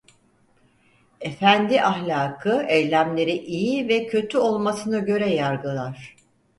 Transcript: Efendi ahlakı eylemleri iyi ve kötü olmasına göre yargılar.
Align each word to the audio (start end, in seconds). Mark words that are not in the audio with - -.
Efendi 1.21 1.81
ahlakı 1.81 2.63
eylemleri 2.67 3.37
iyi 3.41 3.87
ve 3.89 4.07
kötü 4.07 4.37
olmasına 4.37 4.99
göre 4.99 5.33
yargılar. 5.35 6.15